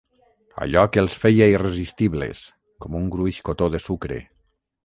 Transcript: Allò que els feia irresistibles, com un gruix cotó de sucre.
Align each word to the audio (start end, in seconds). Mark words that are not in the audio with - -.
Allò 0.63 0.85
que 0.95 1.01
els 1.01 1.17
feia 1.25 1.49
irresistibles, 1.51 2.43
com 2.87 2.99
un 3.03 3.15
gruix 3.17 3.41
cotó 3.51 3.73
de 3.77 3.87
sucre. 3.89 4.23